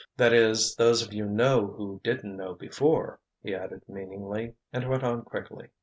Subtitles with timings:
[0.17, 5.03] "That is, those of you know who didn't know before," he added meaningly, and went
[5.03, 5.67] on quickly.